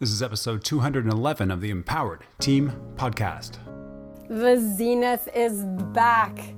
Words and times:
This 0.00 0.12
is 0.12 0.22
episode 0.22 0.64
211 0.64 1.50
of 1.50 1.60
the 1.60 1.68
Empowered 1.68 2.24
Team 2.38 2.72
Podcast. 2.96 3.58
The 4.30 4.56
Zenith 4.56 5.28
is 5.36 5.66
back. 5.92 6.54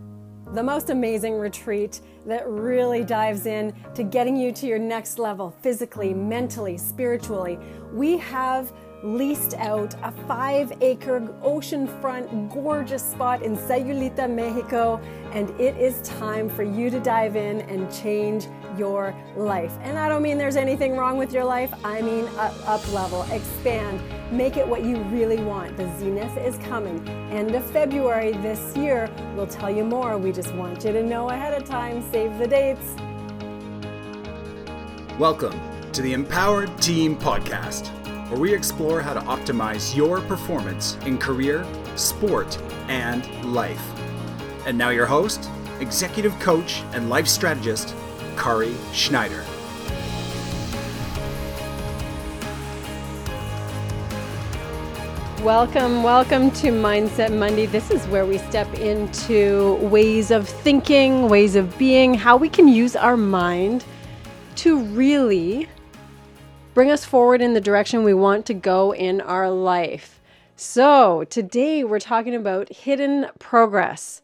The 0.55 0.63
most 0.63 0.91
amazing 0.91 1.35
retreat 1.35 2.03
that 2.25 2.47
really 2.47 3.03
dives 3.03 3.47
in 3.47 3.75
to 3.97 4.05
getting 4.05 4.37
you 4.37 4.53
to 4.53 4.69
your 4.69 4.79
next 4.79 5.19
level 5.19 5.51
physically, 5.61 6.15
mentally, 6.15 6.79
spiritually. 6.79 7.59
We 7.93 8.17
have 8.19 8.73
leased 9.03 9.55
out 9.55 9.95
a 10.05 10.13
five 10.29 10.73
acre 10.81 11.21
oceanfront 11.43 12.53
gorgeous 12.53 13.03
spot 13.03 13.43
in 13.43 13.57
Sayulita, 13.57 14.31
Mexico, 14.31 15.01
and 15.33 15.51
it 15.61 15.77
is 15.77 16.01
time 16.03 16.49
for 16.49 16.63
you 16.63 16.89
to 16.89 17.01
dive 17.01 17.35
in 17.35 17.63
and 17.63 17.93
change 17.93 18.47
your 18.79 19.15
life. 19.37 19.77
And 19.83 19.99
I 19.99 20.09
don't 20.09 20.23
mean 20.23 20.39
there's 20.39 20.57
anything 20.57 20.97
wrong 20.97 21.19
with 21.19 21.33
your 21.33 21.45
life, 21.45 21.73
I 21.85 22.01
mean 22.01 22.27
up, 22.39 22.55
up 22.69 22.93
level, 22.93 23.23
expand, 23.33 24.01
make 24.31 24.57
it 24.57 24.67
what 24.67 24.85
you 24.85 24.97
really 25.05 25.43
want. 25.43 25.77
The 25.77 25.91
Zenith 25.99 26.37
is 26.39 26.57
coming. 26.59 27.07
End 27.31 27.55
of 27.55 27.69
February 27.71 28.33
this 28.35 28.77
year. 28.77 29.11
We'll 29.35 29.49
tell 29.49 29.71
you 29.71 29.85
more. 29.85 30.17
We 30.17 30.31
just 30.31 30.55
want 30.55 30.85
you 30.85 30.93
to 30.93 31.03
know 31.03 31.29
ahead 31.31 31.61
of 31.61 31.69
time. 31.69 32.03
Save 32.13 32.39
the 32.39 32.47
dates. 32.47 32.95
Welcome 35.19 35.61
to 35.93 36.03
the 36.03 36.13
Empowered 36.13 36.81
Team 36.81 37.17
Podcast 37.17 38.02
where 38.33 38.41
we 38.41 38.55
explore 38.55 39.03
how 39.03 39.13
to 39.13 39.21
optimize 39.21 39.95
your 39.95 40.23
performance 40.23 40.97
in 41.05 41.19
career, 41.19 41.67
sport, 41.97 42.57
and 42.89 43.29
life. 43.45 43.83
And 44.67 44.79
now, 44.79 44.89
your 44.89 45.05
host, 45.05 45.51
executive 45.81 46.33
coach, 46.41 46.83
and 46.95 47.11
life 47.11 47.29
strategist, 47.29 47.95
Kari 48.39 48.75
Schneider. 48.95 49.45
Welcome, 55.43 56.03
welcome 56.03 56.51
to 56.53 56.69
Mindset 56.69 57.39
Monday. 57.39 57.67
This 57.67 57.91
is 57.91 58.07
where 58.07 58.25
we 58.25 58.39
step 58.39 58.73
into 58.79 59.75
ways 59.75 60.31
of 60.31 60.49
thinking, 60.49 61.29
ways 61.29 61.55
of 61.55 61.77
being, 61.77 62.15
how 62.15 62.39
we 62.39 62.49
can 62.49 62.67
use 62.67 62.97
our 62.97 63.19
mind 63.19 63.85
to 64.55 64.83
really 64.85 65.69
bring 66.75 66.91
us 66.91 67.05
forward 67.05 67.43
in 67.43 67.55
the 67.55 67.61
direction 67.61 68.03
we 68.03 68.15
want 68.15 68.47
to 68.47 68.55
go 68.55 68.95
in 68.95 69.21
our 69.21 69.51
life. 69.51 70.21
So, 70.57 71.25
today 71.25 71.85
we're 71.85 72.01
talking 72.01 72.35
about 72.35 72.73
hidden 72.73 73.27
progress. 73.39 74.23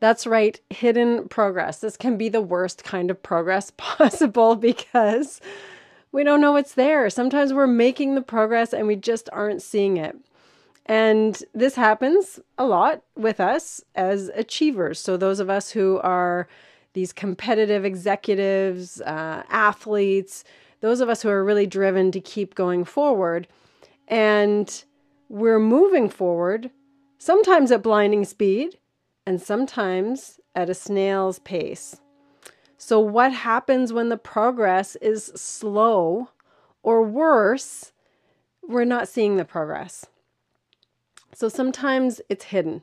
That's 0.00 0.26
right, 0.26 0.60
hidden 0.70 1.28
progress. 1.28 1.80
This 1.80 1.96
can 1.96 2.16
be 2.16 2.28
the 2.28 2.40
worst 2.40 2.84
kind 2.84 3.10
of 3.10 3.22
progress 3.22 3.72
possible 3.76 4.54
because 4.54 5.40
we 6.12 6.24
don't 6.24 6.40
know 6.40 6.56
it's 6.56 6.74
there. 6.74 7.10
Sometimes 7.10 7.52
we're 7.52 7.66
making 7.66 8.14
the 8.14 8.22
progress 8.22 8.72
and 8.72 8.86
we 8.86 8.96
just 8.96 9.28
aren't 9.32 9.62
seeing 9.62 9.96
it. 9.96 10.16
And 10.86 11.42
this 11.52 11.74
happens 11.74 12.40
a 12.56 12.64
lot 12.64 13.02
with 13.16 13.40
us 13.40 13.82
as 13.94 14.30
achievers. 14.34 15.00
So, 15.00 15.16
those 15.16 15.40
of 15.40 15.50
us 15.50 15.70
who 15.70 15.98
are 15.98 16.48
these 16.94 17.12
competitive 17.12 17.84
executives, 17.84 19.00
uh, 19.02 19.42
athletes, 19.48 20.44
those 20.80 21.00
of 21.00 21.08
us 21.08 21.22
who 21.22 21.28
are 21.28 21.44
really 21.44 21.66
driven 21.66 22.10
to 22.12 22.20
keep 22.20 22.54
going 22.54 22.84
forward. 22.84 23.48
And 24.06 24.84
we're 25.28 25.58
moving 25.58 26.08
forward, 26.08 26.70
sometimes 27.18 27.70
at 27.70 27.82
blinding 27.82 28.24
speed 28.24 28.78
and 29.26 29.40
sometimes 29.40 30.40
at 30.54 30.70
a 30.70 30.74
snail's 30.74 31.38
pace. 31.40 32.00
So, 32.78 33.00
what 33.00 33.32
happens 33.32 33.92
when 33.92 34.08
the 34.08 34.16
progress 34.16 34.96
is 34.96 35.26
slow 35.34 36.30
or 36.82 37.02
worse, 37.02 37.92
we're 38.66 38.84
not 38.84 39.08
seeing 39.08 39.36
the 39.36 39.44
progress? 39.44 40.06
So, 41.34 41.48
sometimes 41.48 42.20
it's 42.28 42.44
hidden. 42.44 42.82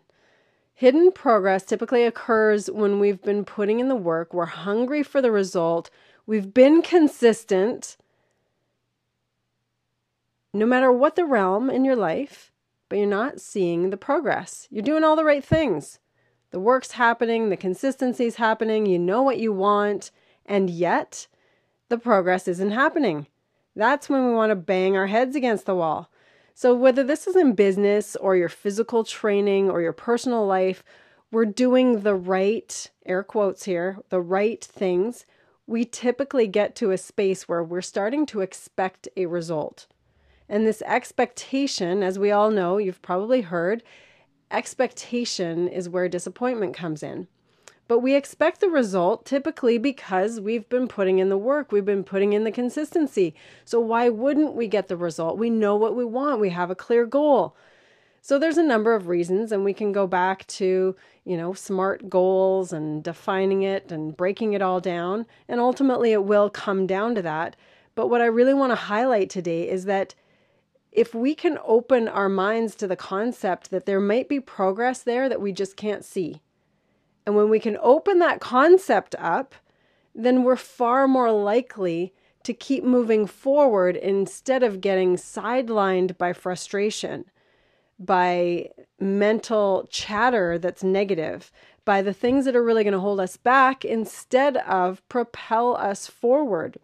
Hidden 0.74 1.14
progress 1.14 1.64
typically 1.64 2.04
occurs 2.04 2.70
when 2.70 3.00
we've 3.00 3.22
been 3.22 3.46
putting 3.46 3.80
in 3.80 3.88
the 3.88 3.96
work, 3.96 4.34
we're 4.34 4.46
hungry 4.46 5.02
for 5.02 5.22
the 5.22 5.32
result, 5.32 5.90
We've 6.28 6.54
been 6.54 6.82
consistent 6.82 7.98
no 10.54 10.66
matter 10.66 10.92
what 10.92 11.16
the 11.16 11.26
realm 11.26 11.70
in 11.70 11.86
your 11.86 11.96
life, 11.96 12.52
but 12.90 12.98
you're 12.98 13.08
not 13.08 13.42
seeing 13.42 13.90
the 13.90 13.98
progress. 13.98 14.68
You're 14.72 14.84
doing 14.84 15.04
all 15.04 15.16
the 15.16 15.26
right 15.26 15.44
things. 15.44 16.00
The 16.52 16.60
work's 16.60 16.92
happening, 16.92 17.50
the 17.50 17.58
consistency's 17.58 18.38
happening, 18.38 18.86
you 18.86 18.98
know 18.98 19.22
what 19.22 19.38
you 19.38 19.52
want, 19.52 20.12
and 20.46 20.70
yet 20.70 21.28
the 21.90 21.98
progress 21.98 22.48
isn't 22.48 22.72
happening. 22.72 23.28
That's 23.76 24.10
when 24.10 24.26
we 24.26 24.34
want 24.34 24.52
to 24.52 24.56
bang 24.56 24.96
our 24.96 25.08
heads 25.08 25.36
against 25.36 25.66
the 25.66 25.76
wall. 25.76 26.10
So, 26.54 26.74
whether 26.74 27.04
this 27.04 27.28
is 27.28 27.36
in 27.36 27.54
business 27.54 28.16
or 28.16 28.38
your 28.38 28.48
physical 28.48 29.04
training 29.04 29.70
or 29.70 29.82
your 29.82 29.92
personal 29.92 30.48
life, 30.48 30.84
we're 31.30 31.46
doing 31.46 32.02
the 32.02 32.16
right, 32.16 32.90
air 33.06 33.24
quotes 33.24 33.66
here, 33.66 33.98
the 34.10 34.22
right 34.22 34.64
things 34.64 35.26
we 35.68 35.86
typically 35.86 36.48
get 36.48 36.76
to 36.76 36.92
a 36.92 36.98
space 36.98 37.48
where 37.48 37.64
we're 37.64 37.82
starting 37.82 38.26
to 38.28 38.42
expect 38.42 39.08
a 39.18 39.26
result. 39.26 39.88
And 40.48 40.66
this 40.66 40.84
expectation, 40.84 42.04
as 42.04 42.20
we 42.20 42.32
all 42.32 42.52
know, 42.52 42.78
you've 42.78 43.02
probably 43.02 43.42
heard, 43.42 43.82
expectation 44.52 45.68
is 45.68 45.90
where 45.90 46.08
disappointment 46.08 46.76
comes 46.76 47.02
in. 47.02 47.28
But 47.88 48.00
we 48.00 48.16
expect 48.16 48.62
the 48.62 48.70
result 48.70 49.26
typically 49.26 49.78
because 49.78 50.40
we've 50.40 50.68
been 50.70 50.88
putting 50.88 51.20
in 51.20 51.30
the 51.30 51.38
work, 51.38 51.72
we've 51.72 51.86
been 51.86 52.04
putting 52.04 52.34
in 52.34 52.44
the 52.44 52.52
consistency. 52.52 53.36
So, 53.64 53.80
why 53.80 54.10
wouldn't 54.10 54.56
we 54.56 54.68
get 54.68 54.88
the 54.88 54.98
result? 54.98 55.38
We 55.38 55.52
know 55.52 55.76
what 55.76 55.96
we 55.96 56.06
want, 56.06 56.42
we 56.42 56.50
have 56.50 56.72
a 56.72 56.76
clear 56.76 57.06
goal. 57.06 57.56
So 58.28 58.40
there's 58.40 58.58
a 58.58 58.64
number 58.64 58.96
of 58.96 59.08
reasons, 59.08 59.52
and 59.52 59.64
we 59.64 59.72
can 59.72 59.92
go 59.92 60.08
back 60.08 60.48
to, 60.48 60.96
you 61.26 61.38
know, 61.38 61.54
SMART 61.54 62.10
goals 62.10 62.74
and 62.74 63.04
defining 63.04 63.62
it 63.62 63.92
and 63.92 64.18
breaking 64.18 64.54
it 64.54 64.64
all 64.64 64.80
down. 64.80 65.28
And 65.48 65.60
ultimately, 65.60 66.12
it 66.12 66.24
will 66.24 66.50
come 66.50 66.88
down 66.88 67.14
to 67.14 67.22
that. 67.22 67.56
But 67.94 68.08
what 68.08 68.22
I 68.22 68.26
really 68.26 68.56
want 68.56 68.72
to 68.72 68.88
highlight 68.88 69.30
today 69.30 69.70
is 69.70 69.86
that 69.86 70.16
if 70.92 71.14
we 71.14 71.36
can 71.36 71.60
open 71.64 72.08
our 72.08 72.28
minds 72.28 72.74
to 72.78 72.88
the 72.88 72.96
concept 72.96 73.70
that 73.70 73.86
there 73.86 74.02
might 74.02 74.28
be 74.28 74.40
progress 74.40 75.04
there 75.04 75.30
that 75.30 75.40
we 75.40 75.52
just 75.52 75.78
can't 75.78 76.04
see, 76.04 76.42
and 77.28 77.36
when 77.36 77.52
we 77.52 77.60
can 77.60 77.78
open 77.80 78.18
that 78.18 78.42
concept 78.42 79.14
up, 79.20 79.54
then 80.16 80.44
we're 80.44 80.56
far 80.56 81.08
more 81.08 81.32
likely 81.32 82.12
to 82.42 82.56
keep 82.56 82.84
moving 82.84 83.28
forward 83.28 83.96
instead 83.96 84.64
of 84.64 84.82
getting 84.82 85.16
sidelined 85.16 86.18
by 86.18 86.34
frustration 86.34 87.26
by 88.00 88.70
mental 89.00 89.88
chatter 89.90 90.58
that's 90.58 90.84
negative, 90.84 91.52
by 91.84 92.02
the 92.02 92.14
things 92.14 92.46
that 92.46 92.56
are 92.56 92.64
really 92.64 92.84
going 92.84 92.94
to 92.94 93.00
hold 93.00 93.20
us 93.20 93.38
back 93.38 93.86
instead 93.86 94.58
of 94.58 95.08
propel 95.10 95.76
us 95.78 96.08
forward. 96.08 96.78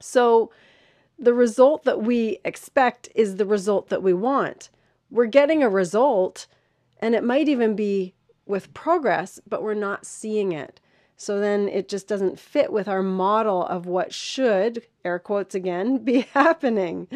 So, 0.00 0.50
the 1.18 1.34
result 1.34 1.82
that 1.82 2.00
we 2.00 2.38
expect 2.44 3.08
is 3.14 3.36
the 3.36 3.46
result 3.46 3.88
that 3.88 4.04
we 4.04 4.12
want. 4.12 4.70
We're 5.10 5.26
getting 5.26 5.64
a 5.64 5.68
result, 5.68 6.46
and 7.00 7.14
it 7.14 7.24
might 7.24 7.48
even 7.48 7.74
be 7.74 8.14
with 8.46 8.72
progress, 8.72 9.40
but 9.48 9.62
we're 9.62 9.74
not 9.74 10.06
seeing 10.06 10.52
it. 10.52 10.80
So 11.16 11.40
then 11.40 11.68
it 11.68 11.88
just 11.88 12.06
doesn't 12.06 12.38
fit 12.38 12.72
with 12.72 12.86
our 12.86 13.02
model 13.02 13.66
of 13.66 13.86
what 13.86 14.14
should, 14.14 14.86
air 15.04 15.18
quotes 15.18 15.54
again, 15.54 15.98
be 16.04 16.20
happening. 16.32 17.08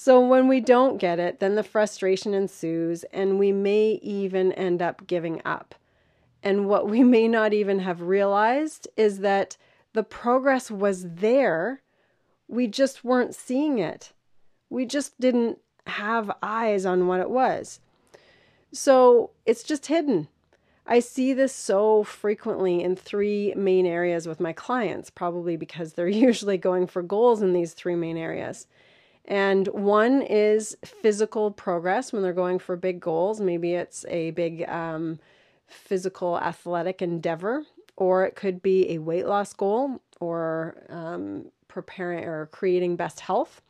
So 0.00 0.24
when 0.24 0.46
we 0.46 0.60
don't 0.60 0.98
get 0.98 1.18
it, 1.18 1.40
then 1.40 1.56
the 1.56 1.64
frustration 1.64 2.32
ensues, 2.32 3.02
and 3.12 3.36
we 3.36 3.50
may 3.50 3.98
even 4.00 4.52
end 4.52 4.80
up 4.80 5.08
giving 5.08 5.42
up. 5.44 5.74
And 6.40 6.68
what 6.68 6.88
we 6.88 7.02
may 7.02 7.26
not 7.26 7.52
even 7.52 7.80
have 7.80 8.00
realized 8.00 8.86
is 8.96 9.18
that 9.18 9.56
the 9.94 10.04
progress 10.04 10.70
was 10.70 11.14
there, 11.14 11.82
we 12.46 12.68
just 12.68 13.02
weren't 13.02 13.34
seeing 13.34 13.80
it. 13.80 14.12
We 14.70 14.86
just 14.86 15.18
didn't 15.18 15.58
have 15.88 16.30
eyes 16.44 16.86
on 16.86 17.08
what 17.08 17.18
it 17.18 17.28
was. 17.28 17.80
So 18.72 19.30
it's 19.46 19.64
just 19.64 19.86
hidden. 19.86 20.28
I 20.86 21.00
see 21.00 21.32
this 21.32 21.52
so 21.52 22.04
frequently 22.04 22.84
in 22.84 22.94
three 22.94 23.52
main 23.56 23.84
areas 23.84 24.28
with 24.28 24.38
my 24.38 24.52
clients, 24.52 25.10
probably 25.10 25.56
because 25.56 25.94
they're 25.94 26.06
usually 26.28 26.56
going 26.56 26.86
for 26.86 27.02
goals 27.02 27.42
in 27.42 27.52
these 27.52 27.72
three 27.72 27.96
main 27.96 28.16
areas. 28.16 28.68
And 29.28 29.68
one 29.68 30.22
is 30.22 30.74
physical 30.82 31.50
progress 31.50 32.14
when 32.14 32.22
they're 32.22 32.32
going 32.32 32.58
for 32.58 32.76
big 32.76 32.98
goals. 32.98 33.42
Maybe 33.42 33.74
it's 33.74 34.06
a 34.08 34.30
big 34.30 34.66
um, 34.68 35.20
physical 35.66 36.38
athletic 36.38 37.02
endeavor, 37.02 37.64
or 37.96 38.24
it 38.24 38.36
could 38.36 38.62
be 38.62 38.90
a 38.92 38.98
weight 38.98 39.26
loss 39.26 39.52
goal 39.52 40.00
or 40.18 40.82
um, 40.88 41.44
preparing 41.68 42.24
or 42.24 42.46
creating 42.46 42.96
best 42.96 43.20
health. 43.20 43.60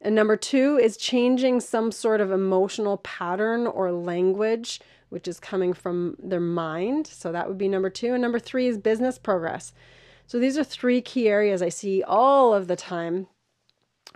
And 0.00 0.14
number 0.14 0.36
two 0.36 0.78
is 0.78 0.96
changing 0.96 1.60
some 1.60 1.92
sort 1.92 2.22
of 2.22 2.32
emotional 2.32 2.96
pattern 2.98 3.66
or 3.66 3.92
language, 3.92 4.80
which 5.10 5.28
is 5.28 5.38
coming 5.38 5.74
from 5.74 6.16
their 6.18 6.40
mind. 6.40 7.06
So 7.08 7.30
that 7.30 7.46
would 7.46 7.58
be 7.58 7.68
number 7.68 7.90
two. 7.90 8.14
And 8.14 8.22
number 8.22 8.38
three 8.38 8.68
is 8.68 8.78
business 8.78 9.18
progress. 9.18 9.74
So 10.26 10.38
these 10.38 10.56
are 10.56 10.64
three 10.64 11.02
key 11.02 11.28
areas 11.28 11.60
I 11.60 11.68
see 11.68 12.02
all 12.02 12.54
of 12.54 12.68
the 12.68 12.76
time 12.76 13.26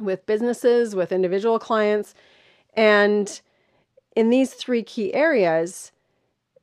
with 0.03 0.27
businesses, 0.27 0.95
with 0.95 1.13
individual 1.13 1.59
clients. 1.59 2.15
And 2.75 3.41
in 4.15 4.31
these 4.31 4.55
three 4.55 4.83
key 4.83 5.15
areas, 5.15 5.93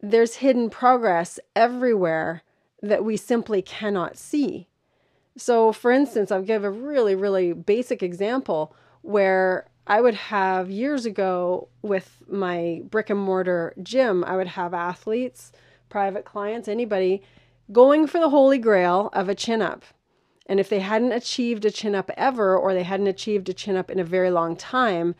there's 0.01 0.35
hidden 0.35 0.69
progress 0.69 1.39
everywhere 1.55 2.43
that 2.81 3.03
we 3.03 3.17
simply 3.17 3.61
cannot 3.61 4.17
see. 4.17 4.67
So, 5.37 5.71
for 5.71 5.91
instance, 5.91 6.31
I'll 6.31 6.41
give 6.41 6.63
a 6.63 6.69
really, 6.69 7.15
really 7.15 7.53
basic 7.53 8.03
example 8.03 8.75
where 9.01 9.67
I 9.87 10.01
would 10.01 10.15
have 10.15 10.69
years 10.69 11.05
ago 11.05 11.67
with 11.81 12.21
my 12.27 12.81
brick 12.89 13.09
and 13.09 13.19
mortar 13.19 13.73
gym, 13.81 14.23
I 14.23 14.35
would 14.35 14.47
have 14.47 14.73
athletes, 14.73 15.51
private 15.89 16.25
clients, 16.25 16.67
anybody 16.67 17.23
going 17.71 18.05
for 18.05 18.19
the 18.19 18.29
holy 18.29 18.57
grail 18.57 19.09
of 19.13 19.29
a 19.29 19.35
chin 19.35 19.61
up. 19.61 19.83
And 20.49 20.59
if 20.59 20.67
they 20.67 20.79
hadn't 20.79 21.11
achieved 21.11 21.63
a 21.63 21.69
chin 21.69 21.93
up 21.93 22.09
ever, 22.17 22.57
or 22.57 22.73
they 22.73 22.81
hadn't 22.81 23.05
achieved 23.05 23.47
a 23.49 23.53
chin 23.53 23.77
up 23.77 23.91
in 23.91 23.99
a 23.99 24.03
very 24.03 24.31
long 24.31 24.55
time, 24.55 25.13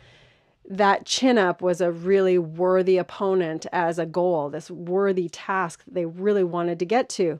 that 0.68 1.06
chin 1.06 1.38
up 1.38 1.62
was 1.62 1.82
a 1.82 1.92
really 1.92 2.40
worthy 2.40 2.98
opponent 2.98 3.68
as 3.72 4.00
a 4.00 4.08
goal, 4.08 4.50
this 4.50 4.72
worthy 4.72 5.30
task 5.30 5.86
that 5.86 5.94
they 5.94 6.06
really 6.06 6.44
wanted 6.44 6.80
to 6.80 6.86
get 6.86 7.10
to. 7.10 7.40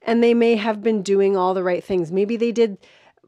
And 0.00 0.24
they 0.24 0.32
may 0.32 0.56
have 0.56 0.82
been 0.82 1.02
doing 1.02 1.36
all 1.36 1.52
the 1.52 1.62
right 1.62 1.84
things. 1.84 2.10
Maybe 2.10 2.38
they 2.38 2.52
did 2.52 2.78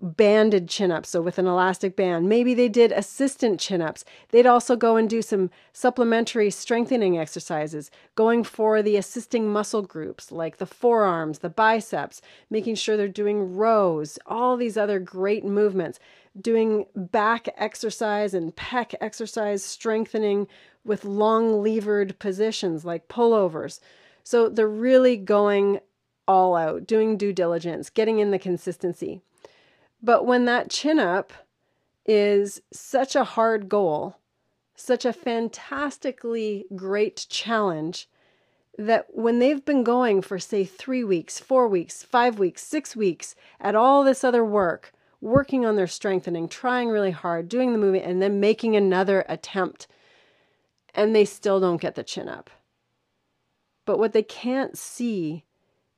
banded 0.02 0.68
chin 0.68 0.90
ups, 0.90 1.10
so 1.10 1.22
with 1.22 1.38
an 1.38 1.46
elastic 1.46 1.94
band. 1.94 2.28
Maybe 2.28 2.54
they 2.54 2.68
did 2.68 2.90
assistant 2.90 3.60
chin 3.60 3.80
ups. 3.80 4.04
They'd 4.30 4.46
also 4.46 4.74
go 4.74 4.96
and 4.96 5.08
do 5.08 5.22
some 5.22 5.48
supplementary 5.72 6.50
strengthening 6.50 7.16
exercises, 7.16 7.90
going 8.16 8.42
for 8.42 8.82
the 8.82 8.96
assisting 8.96 9.48
muscle 9.48 9.82
groups 9.82 10.32
like 10.32 10.56
the 10.56 10.66
forearms, 10.66 11.38
the 11.38 11.48
biceps, 11.48 12.20
making 12.50 12.74
sure 12.74 12.96
they're 12.96 13.06
doing 13.06 13.56
rows, 13.56 14.18
all 14.26 14.56
these 14.56 14.76
other 14.76 14.98
great 14.98 15.44
movements, 15.44 16.00
doing 16.40 16.86
back 16.96 17.48
exercise 17.56 18.34
and 18.34 18.56
pec 18.56 18.94
exercise 19.00 19.62
strengthening 19.62 20.48
with 20.84 21.04
long 21.04 21.62
levered 21.62 22.18
positions 22.18 22.84
like 22.84 23.06
pullovers. 23.06 23.78
So 24.24 24.48
they're 24.48 24.66
really 24.66 25.16
going 25.16 25.78
all 26.26 26.56
out, 26.56 26.86
doing 26.86 27.16
due 27.16 27.32
diligence, 27.32 27.88
getting 27.90 28.18
in 28.18 28.32
the 28.32 28.38
consistency. 28.38 29.22
But 30.02 30.26
when 30.26 30.44
that 30.46 30.70
chin 30.70 30.98
up 30.98 31.32
is 32.04 32.60
such 32.72 33.14
a 33.14 33.24
hard 33.24 33.68
goal, 33.68 34.16
such 34.74 35.04
a 35.04 35.12
fantastically 35.12 36.64
great 36.74 37.26
challenge, 37.28 38.08
that 38.76 39.06
when 39.14 39.38
they've 39.38 39.64
been 39.64 39.84
going 39.84 40.22
for, 40.22 40.38
say, 40.38 40.64
three 40.64 41.04
weeks, 41.04 41.38
four 41.38 41.68
weeks, 41.68 42.02
five 42.02 42.38
weeks, 42.38 42.62
six 42.62 42.96
weeks 42.96 43.34
at 43.60 43.74
all 43.74 44.02
this 44.02 44.24
other 44.24 44.44
work, 44.44 44.92
working 45.20 45.64
on 45.64 45.76
their 45.76 45.86
strengthening, 45.86 46.48
trying 46.48 46.88
really 46.88 47.12
hard, 47.12 47.48
doing 47.48 47.72
the 47.72 47.78
movement, 47.78 48.04
and 48.04 48.20
then 48.20 48.40
making 48.40 48.74
another 48.74 49.24
attempt, 49.28 49.86
and 50.94 51.14
they 51.14 51.24
still 51.24 51.60
don't 51.60 51.80
get 51.80 51.94
the 51.94 52.02
chin 52.02 52.28
up. 52.28 52.50
But 53.84 53.98
what 53.98 54.12
they 54.12 54.22
can't 54.22 54.76
see 54.76 55.44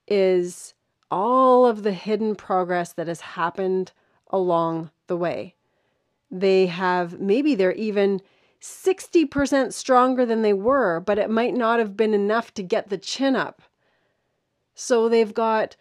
is 0.07 0.74
all 1.15 1.65
of 1.65 1.85
the 1.85 1.93
hidden 1.93 2.35
progress 2.35 2.93
that 2.93 3.07
has 3.07 3.21
happened 3.21 3.93
along 4.31 4.91
the 5.07 5.17
way. 5.17 5.55
They 6.29 6.67
have, 6.67 7.21
maybe 7.21 7.55
they're 7.55 7.73
even 7.75 8.21
60% 8.61 9.73
stronger 9.73 10.27
than 10.27 10.43
they 10.43 10.53
were, 10.53 10.99
but 10.99 11.21
it 11.21 11.31
might 11.31 11.55
not 11.55 11.79
have 11.79 11.97
been 11.97 12.15
enough 12.15 12.53
to 12.55 12.65
get 12.65 12.89
the 12.89 12.99
chin 12.99 13.37
up. 13.37 13.63
So 14.75 15.09
they've 15.09 15.33
got 15.33 15.77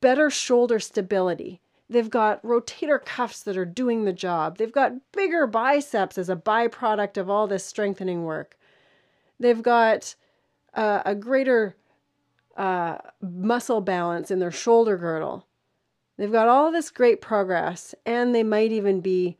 better 0.00 0.30
shoulder 0.30 0.80
stability. 0.80 1.60
They've 1.88 2.10
got 2.10 2.42
rotator 2.42 3.04
cuffs 3.04 3.44
that 3.44 3.56
are 3.56 3.64
doing 3.64 4.04
the 4.04 4.12
job. 4.12 4.58
They've 4.58 4.72
got 4.72 4.94
bigger 5.12 5.46
biceps 5.46 6.18
as 6.18 6.28
a 6.28 6.34
byproduct 6.34 7.16
of 7.16 7.30
all 7.30 7.46
this 7.46 7.64
strengthening 7.64 8.24
work. 8.24 8.58
They've 9.38 9.62
got 9.62 10.16
uh, 10.74 11.02
a 11.06 11.14
greater 11.14 11.76
uh, 12.56 12.98
muscle 13.20 13.80
balance 13.80 14.30
in 14.30 14.38
their 14.38 14.50
shoulder 14.50 14.96
girdle. 14.96 15.46
They've 16.16 16.32
got 16.32 16.48
all 16.48 16.72
this 16.72 16.90
great 16.90 17.20
progress, 17.20 17.94
and 18.06 18.34
they 18.34 18.42
might 18.42 18.72
even 18.72 19.00
be 19.00 19.36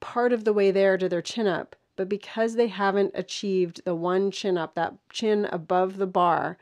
part 0.00 0.32
of 0.32 0.44
the 0.44 0.52
way 0.52 0.70
there 0.70 0.96
to 0.96 1.08
their 1.08 1.22
chin 1.22 1.46
up. 1.46 1.74
But 1.96 2.08
because 2.08 2.54
they 2.54 2.68
haven't 2.68 3.12
achieved 3.14 3.84
the 3.84 3.94
one 3.94 4.30
chin 4.30 4.56
up, 4.56 4.74
that 4.76 4.94
chin 5.10 5.46
above 5.46 5.96
the 5.96 6.06
bar, 6.06 6.56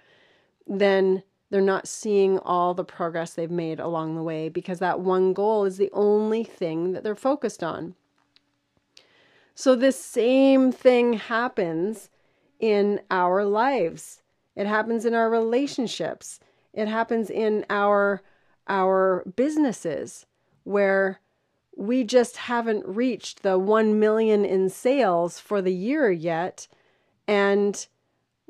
then 0.66 1.22
they're 1.50 1.60
not 1.60 1.88
seeing 1.88 2.38
all 2.38 2.74
the 2.74 2.84
progress 2.84 3.34
they've 3.34 3.50
made 3.50 3.80
along 3.80 4.14
the 4.14 4.22
way 4.22 4.48
because 4.48 4.78
that 4.78 5.00
one 5.00 5.32
goal 5.32 5.64
is 5.64 5.76
the 5.76 5.90
only 5.92 6.44
thing 6.44 6.92
that 6.92 7.04
they're 7.04 7.14
focused 7.14 7.62
on. 7.62 7.94
So, 9.54 9.74
this 9.74 10.02
same 10.02 10.72
thing 10.72 11.14
happens 11.14 12.08
in 12.58 13.00
our 13.10 13.44
lives. 13.44 14.22
It 14.56 14.66
happens 14.66 15.04
in 15.04 15.14
our 15.14 15.30
relationships. 15.30 16.40
It 16.72 16.88
happens 16.88 17.30
in 17.30 17.64
our 17.70 18.22
our 18.68 19.24
businesses 19.34 20.26
where 20.64 21.20
we 21.76 22.04
just 22.04 22.36
haven't 22.36 22.86
reached 22.86 23.42
the 23.42 23.58
1 23.58 23.98
million 23.98 24.44
in 24.44 24.68
sales 24.68 25.40
for 25.40 25.62
the 25.62 25.74
year 25.74 26.10
yet 26.10 26.68
and 27.26 27.86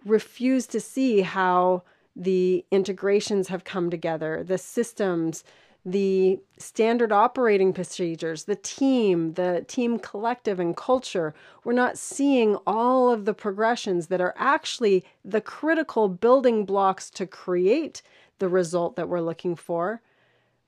refuse 0.04 0.66
to 0.66 0.80
see 0.80 1.20
how 1.20 1.82
the 2.16 2.64
integrations 2.70 3.48
have 3.48 3.64
come 3.64 3.88
together, 3.88 4.42
the 4.42 4.58
systems, 4.58 5.44
the 5.84 6.38
standard 6.58 7.10
operating 7.10 7.72
procedures, 7.72 8.44
the 8.44 8.56
team, 8.56 9.34
the 9.34 9.64
team 9.66 9.98
collective 9.98 10.60
and 10.60 10.76
culture. 10.76 11.34
We're 11.64 11.72
not 11.72 11.96
seeing 11.96 12.56
all 12.66 13.10
of 13.10 13.24
the 13.24 13.32
progressions 13.32 14.08
that 14.08 14.20
are 14.20 14.34
actually 14.36 15.04
the 15.24 15.40
critical 15.40 16.08
building 16.08 16.66
blocks 16.66 17.08
to 17.10 17.26
create 17.26 18.02
the 18.38 18.48
result 18.48 18.96
that 18.96 19.08
we're 19.08 19.20
looking 19.20 19.56
for. 19.56 20.02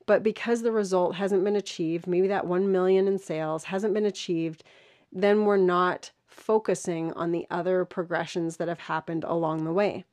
But 0.06 0.22
because 0.22 0.62
the 0.62 0.72
result 0.72 1.14
hasn't 1.16 1.44
been 1.44 1.56
achieved, 1.56 2.06
maybe 2.06 2.28
that 2.28 2.46
1 2.46 2.72
million 2.72 3.06
in 3.06 3.18
sales 3.18 3.64
hasn't 3.64 3.94
been 3.94 4.06
achieved, 4.06 4.64
then 5.12 5.44
we're 5.44 5.56
not 5.58 6.10
focusing 6.26 7.12
on 7.12 7.30
the 7.32 7.46
other 7.50 7.84
progressions 7.84 8.56
that 8.56 8.68
have 8.68 8.80
happened 8.80 9.24
along 9.24 9.64
the 9.64 9.72
way. 9.72 10.04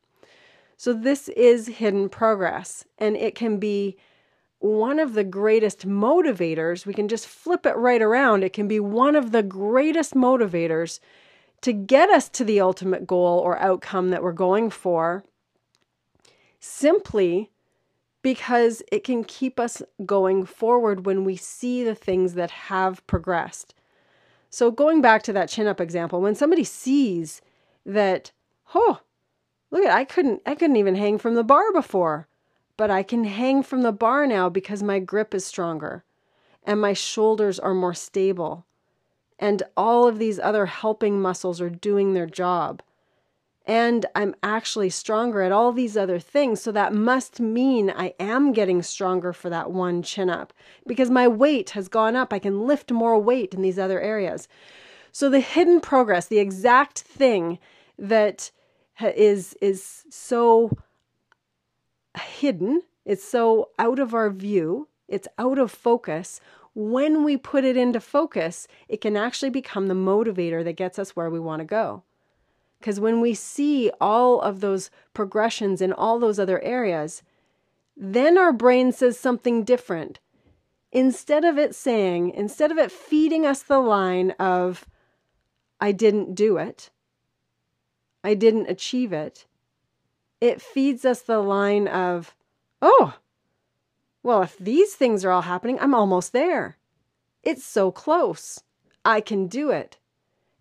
So, 0.78 0.94
this 0.94 1.28
is 1.30 1.68
hidden 1.68 2.08
progress, 2.08 2.86
and 2.98 3.18
it 3.18 3.36
can 3.36 3.58
be 3.58 3.98
one 4.60 5.00
of 5.00 5.14
the 5.14 5.24
greatest 5.24 5.88
motivators. 5.88 6.86
We 6.86 6.94
can 6.94 7.08
just 7.08 7.28
flip 7.28 7.66
it 7.66 7.76
right 7.78 8.02
around. 8.02 8.44
It 8.44 8.54
can 8.54 8.68
be 8.68 8.80
one 8.80 9.16
of 9.16 9.32
the 9.32 9.44
greatest 9.44 10.14
motivators 10.14 11.00
to 11.62 11.74
get 11.74 12.10
us 12.10 12.30
to 12.30 12.44
the 12.44 12.62
ultimate 12.62 13.08
goal 13.08 13.40
or 13.40 13.60
outcome 13.60 14.10
that 14.12 14.24
we're 14.24 14.32
going 14.32 14.70
for 14.70 15.24
simply 16.60 17.50
because 18.22 18.82
it 18.92 19.04
can 19.04 19.24
keep 19.24 19.60
us 19.60 19.82
going 20.06 20.46
forward 20.46 21.06
when 21.06 21.24
we 21.24 21.36
see 21.36 21.84
the 21.84 21.96
things 21.96 22.34
that 22.34 22.52
have 22.52 23.06
progressed. 23.08 23.74
So, 24.50 24.72
going 24.72 25.02
back 25.02 25.24
to 25.24 25.34
that 25.34 25.50
chin 25.50 25.68
up 25.68 25.80
example, 25.80 26.22
when 26.22 26.36
somebody 26.36 26.64
sees 26.64 27.42
that, 27.86 28.32
oh, 28.74 29.02
look 29.72 29.86
at 29.86 29.96
I 29.96 30.04
couldn't 30.04 30.42
I 30.46 30.56
couldn't 30.56 30.76
even 30.76 30.96
hang 30.96 31.18
from 31.18 31.36
the 31.36 31.44
bar 31.44 31.72
before 31.72 32.28
but 32.80 32.90
I 32.90 33.04
can 33.04 33.26
hang 33.26 33.62
from 33.62 33.82
the 33.82 33.92
bar 33.92 34.26
now 34.26 34.48
because 34.48 34.82
my 34.82 35.00
grip 35.00 35.36
is 35.36 35.46
stronger 35.46 36.06
and 36.64 36.80
my 36.80 36.94
shoulders 36.94 37.60
are 37.60 37.74
more 37.74 37.94
stable. 37.94 38.66
And 39.38 39.64
all 39.76 40.08
of 40.08 40.18
these 40.18 40.40
other 40.40 40.66
helping 40.66 41.22
muscles 41.22 41.60
are 41.60 41.70
doing 41.70 42.14
their 42.14 42.26
job. 42.26 42.82
And 43.66 44.06
I'm 44.16 44.34
actually 44.42 44.92
stronger 44.92 45.42
at 45.42 45.52
all 45.52 45.74
these 45.74 45.98
other 45.98 46.20
things. 46.20 46.62
So 46.62 46.72
that 46.72 46.94
must 46.94 47.42
mean 47.42 47.90
I 47.90 48.14
am 48.18 48.54
getting 48.54 48.82
stronger 48.82 49.34
for 49.34 49.50
that 49.50 49.72
one 49.72 50.02
chin 50.02 50.30
up 50.30 50.54
because 50.88 51.10
my 51.10 51.28
weight 51.28 51.72
has 51.72 51.90
gone 51.90 52.16
up. 52.16 52.32
I 52.32 52.40
can 52.40 52.66
lift 52.66 52.94
more 52.94 53.20
weight 53.20 53.54
in 53.54 53.62
these 53.62 53.78
other 53.78 54.00
areas. 54.00 54.48
So 55.12 55.30
the 55.30 55.42
hidden 55.42 55.82
progress, 55.82 56.28
the 56.28 56.40
exact 56.40 57.00
thing 57.00 57.60
that 57.98 58.52
is 59.02 59.54
is 59.56 60.06
so 60.10 60.72
hidden, 62.20 62.84
it's 63.06 63.24
so 63.24 63.70
out 63.80 64.00
of 64.00 64.14
our 64.14 64.30
view, 64.30 64.88
it's 65.08 65.28
out 65.38 65.58
of 65.58 65.72
focus. 65.72 66.40
When 66.76 67.24
we 67.24 67.36
put 67.38 67.66
it 67.66 67.76
into 67.76 68.00
focus, 68.00 68.68
it 68.88 69.02
can 69.02 69.18
actually 69.18 69.50
become 69.50 69.88
the 69.88 69.94
motivator 69.96 70.64
that 70.64 70.74
gets 70.74 71.00
us 71.00 71.16
where 71.16 71.30
we 71.30 71.40
want 71.40 71.62
to 71.62 71.66
go. 71.66 72.04
Because 72.80 73.00
when 73.00 73.20
we 73.20 73.34
see 73.34 73.92
all 74.00 74.40
of 74.40 74.62
those 74.62 74.90
progressions 75.14 75.82
in 75.82 75.92
all 75.92 76.20
those 76.20 76.40
other 76.40 76.62
areas, 76.62 77.24
then 77.98 78.38
our 78.38 78.54
brain 78.54 78.92
says 78.92 79.20
something 79.20 79.64
different. 79.64 80.20
Instead 80.92 81.44
of 81.44 81.58
it 81.58 81.76
saying, 81.76 82.32
instead 82.32 82.72
of 82.72 82.78
it 82.78 82.92
feeding 82.92 83.46
us 83.46 83.62
the 83.62 83.80
line 83.80 84.32
of, 84.32 84.86
I 85.82 85.92
didn't 85.92 86.36
do 86.36 86.58
it, 86.58 86.90
I 88.24 88.34
didn't 88.34 88.70
achieve 88.70 89.12
it, 89.14 89.46
it 90.42 90.62
feeds 90.62 91.06
us 91.06 91.22
the 91.22 91.40
line 91.40 91.88
of, 91.88 92.36
oh, 92.82 93.16
well, 94.24 94.42
if 94.42 94.58
these 94.58 94.96
things 94.96 95.24
are 95.24 95.32
all 95.32 95.42
happening, 95.42 95.78
I'm 95.80 95.94
almost 95.94 96.34
there. 96.34 96.78
It's 97.44 97.64
so 97.64 97.92
close. 97.92 98.62
I 99.06 99.22
can 99.22 99.48
do 99.48 99.72
it. 99.72 99.98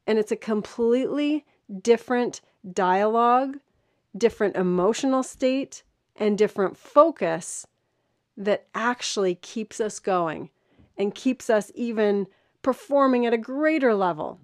And 0.07 0.19
it's 0.19 0.33
a 0.33 0.37
completely 0.37 1.45
different 1.83 2.41
dialogue, 2.73 3.59
different 4.17 4.57
emotional 4.57 5.23
state, 5.23 5.83
and 6.17 6.39
different 6.39 6.77
focus 6.77 7.67
that 8.37 8.67
actually 8.75 9.35
keeps 9.35 9.81
us 9.81 9.99
going 9.99 10.51
and 10.97 11.15
keeps 11.15 11.51
us 11.51 11.71
even 11.75 12.27
performing 12.63 13.27
at 13.27 13.33
a 13.33 13.39
greater 13.39 13.95
level. 13.95 14.41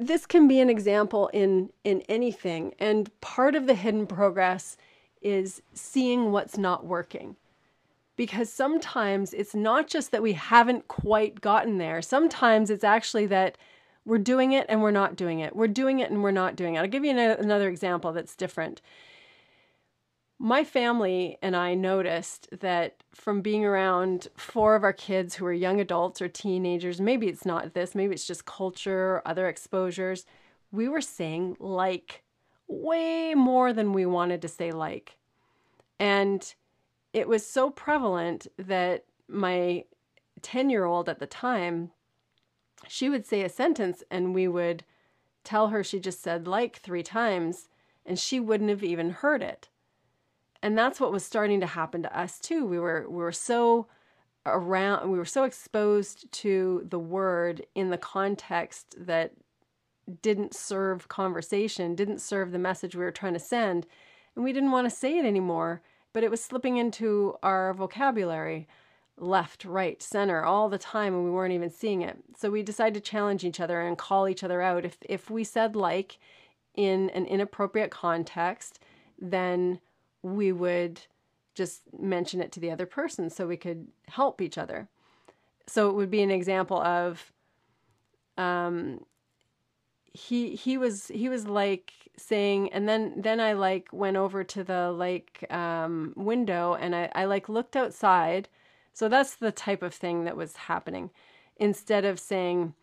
This 0.00 0.26
can 0.26 0.46
be 0.46 0.60
an 0.60 0.68
example 0.68 1.28
in, 1.28 1.70
in 1.84 2.02
anything, 2.02 2.74
and 2.78 3.10
part 3.20 3.54
of 3.54 3.66
the 3.66 3.74
hidden 3.74 4.06
progress 4.06 4.76
is 5.22 5.62
seeing 5.72 6.32
what's 6.32 6.58
not 6.58 6.84
working. 6.84 7.36
Because 8.16 8.52
sometimes 8.52 9.32
it's 9.32 9.54
not 9.54 9.88
just 9.88 10.10
that 10.10 10.22
we 10.22 10.34
haven't 10.34 10.88
quite 10.88 11.40
gotten 11.40 11.78
there, 11.78 12.02
sometimes 12.02 12.68
it's 12.68 12.84
actually 12.84 13.26
that 13.26 13.56
we're 14.04 14.18
doing 14.18 14.52
it 14.52 14.66
and 14.68 14.82
we're 14.82 14.90
not 14.90 15.16
doing 15.16 15.40
it. 15.40 15.56
We're 15.56 15.68
doing 15.68 16.00
it 16.00 16.10
and 16.10 16.22
we're 16.22 16.30
not 16.30 16.56
doing 16.56 16.74
it. 16.74 16.80
I'll 16.80 16.88
give 16.88 17.04
you 17.04 17.18
another 17.18 17.68
example 17.68 18.12
that's 18.12 18.36
different 18.36 18.82
my 20.42 20.64
family 20.64 21.36
and 21.42 21.54
I 21.54 21.74
noticed 21.74 22.48
that 22.60 23.04
from 23.14 23.42
being 23.42 23.62
around 23.62 24.28
four 24.38 24.74
of 24.74 24.82
our 24.82 24.92
kids 24.94 25.34
who 25.34 25.44
are 25.44 25.52
young 25.52 25.82
adults 25.82 26.22
or 26.22 26.28
teenagers, 26.28 26.98
maybe 26.98 27.28
it's 27.28 27.44
not 27.44 27.74
this, 27.74 27.94
maybe 27.94 28.14
it's 28.14 28.26
just 28.26 28.46
culture 28.46 29.16
or 29.16 29.22
other 29.28 29.48
exposures, 29.48 30.24
we 30.72 30.88
were 30.88 31.02
saying 31.02 31.58
like 31.60 32.22
way 32.68 33.34
more 33.34 33.74
than 33.74 33.92
we 33.92 34.06
wanted 34.06 34.40
to 34.40 34.48
say 34.48 34.72
like. 34.72 35.18
And 35.98 36.54
it 37.12 37.28
was 37.28 37.46
so 37.46 37.68
prevalent 37.68 38.46
that 38.56 39.04
my 39.28 39.84
10 40.40 40.70
year 40.70 40.86
old 40.86 41.10
at 41.10 41.18
the 41.18 41.26
time, 41.26 41.90
she 42.88 43.10
would 43.10 43.26
say 43.26 43.42
a 43.42 43.50
sentence 43.50 44.02
and 44.10 44.34
we 44.34 44.48
would 44.48 44.84
tell 45.44 45.68
her 45.68 45.84
she 45.84 46.00
just 46.00 46.22
said 46.22 46.48
like 46.48 46.78
three 46.78 47.02
times 47.02 47.68
and 48.06 48.18
she 48.18 48.40
wouldn't 48.40 48.70
have 48.70 48.82
even 48.82 49.10
heard 49.10 49.42
it 49.42 49.68
and 50.62 50.76
that's 50.76 51.00
what 51.00 51.12
was 51.12 51.24
starting 51.24 51.60
to 51.60 51.66
happen 51.66 52.02
to 52.02 52.18
us 52.18 52.38
too. 52.38 52.66
We 52.66 52.78
were 52.78 53.06
we 53.08 53.16
were 53.16 53.32
so 53.32 53.86
around 54.46 55.10
we 55.10 55.18
were 55.18 55.24
so 55.24 55.44
exposed 55.44 56.30
to 56.32 56.86
the 56.88 56.98
word 56.98 57.66
in 57.74 57.90
the 57.90 57.98
context 57.98 58.94
that 58.98 59.32
didn't 60.22 60.54
serve 60.54 61.08
conversation 61.08 61.94
didn't 61.94 62.20
serve 62.20 62.50
the 62.50 62.58
message 62.58 62.96
we 62.96 63.04
were 63.04 63.12
trying 63.12 63.34
to 63.34 63.38
send 63.38 63.86
and 64.34 64.42
we 64.42 64.52
didn't 64.52 64.70
want 64.70 64.88
to 64.88 64.96
say 64.96 65.18
it 65.18 65.26
anymore 65.26 65.82
but 66.12 66.24
it 66.24 66.30
was 66.30 66.42
slipping 66.42 66.78
into 66.78 67.36
our 67.42 67.72
vocabulary 67.74 68.66
left 69.16 69.64
right 69.64 70.02
center 70.02 70.42
all 70.42 70.68
the 70.68 70.78
time 70.78 71.14
and 71.14 71.24
we 71.24 71.30
weren't 71.30 71.52
even 71.52 71.70
seeing 71.70 72.02
it. 72.02 72.16
So 72.36 72.50
we 72.50 72.62
decided 72.62 72.94
to 72.94 73.10
challenge 73.10 73.44
each 73.44 73.60
other 73.60 73.80
and 73.80 73.98
call 73.98 74.28
each 74.28 74.42
other 74.42 74.62
out. 74.62 74.84
If 74.84 74.96
if 75.08 75.30
we 75.30 75.44
said 75.44 75.76
like 75.76 76.18
in 76.74 77.10
an 77.10 77.26
inappropriate 77.26 77.90
context 77.90 78.80
then 79.18 79.80
we 80.22 80.52
would 80.52 81.00
just 81.54 81.82
mention 81.98 82.40
it 82.40 82.52
to 82.52 82.60
the 82.60 82.70
other 82.70 82.86
person 82.86 83.28
so 83.30 83.46
we 83.46 83.56
could 83.56 83.88
help 84.08 84.40
each 84.40 84.58
other. 84.58 84.88
So 85.66 85.88
it 85.88 85.94
would 85.94 86.10
be 86.10 86.22
an 86.22 86.30
example 86.30 86.80
of 86.80 87.32
um 88.38 89.04
he 90.12 90.54
he 90.56 90.78
was 90.78 91.08
he 91.08 91.28
was 91.28 91.46
like 91.46 91.92
saying 92.16 92.72
and 92.72 92.88
then 92.88 93.14
then 93.16 93.40
I 93.40 93.52
like 93.52 93.88
went 93.92 94.16
over 94.16 94.42
to 94.42 94.64
the 94.64 94.90
like 94.90 95.44
um 95.50 96.12
window 96.16 96.74
and 96.74 96.94
I, 96.94 97.10
I 97.14 97.24
like 97.26 97.48
looked 97.48 97.76
outside. 97.76 98.48
So 98.92 99.08
that's 99.08 99.36
the 99.36 99.52
type 99.52 99.82
of 99.82 99.94
thing 99.94 100.24
that 100.24 100.36
was 100.36 100.56
happening. 100.56 101.10
Instead 101.56 102.04
of 102.04 102.18
saying 102.18 102.74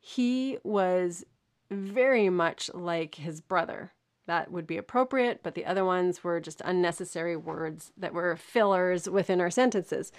he 0.00 0.58
was 0.62 1.24
very 1.70 2.28
much 2.28 2.70
like 2.74 3.14
his 3.14 3.40
brother 3.40 3.92
that 4.26 4.50
would 4.50 4.66
be 4.66 4.76
appropriate, 4.76 5.40
but 5.42 5.54
the 5.54 5.66
other 5.66 5.84
ones 5.84 6.24
were 6.24 6.40
just 6.40 6.62
unnecessary 6.64 7.36
words 7.36 7.92
that 7.96 8.14
were 8.14 8.36
fillers 8.36 9.08
within 9.08 9.40
our 9.40 9.50
sentences. 9.50 10.12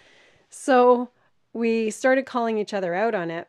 So 0.49 1.09
we 1.53 1.89
started 1.89 2.25
calling 2.25 2.57
each 2.57 2.73
other 2.73 2.93
out 2.93 3.15
on 3.15 3.31
it. 3.31 3.47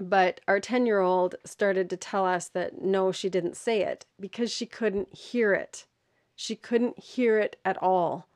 But 0.00 0.40
our 0.48 0.58
10 0.58 0.86
year 0.86 1.00
old 1.00 1.36
started 1.44 1.88
to 1.90 1.96
tell 1.96 2.26
us 2.26 2.48
that 2.48 2.82
no, 2.82 3.12
she 3.12 3.28
didn't 3.28 3.56
say 3.56 3.82
it 3.82 4.06
because 4.18 4.50
she 4.50 4.66
couldn't 4.66 5.14
hear 5.14 5.52
it. 5.52 5.86
She 6.34 6.56
couldn't 6.56 6.98
hear 6.98 7.38
it 7.38 7.56
at 7.64 7.80
all. 7.80 8.26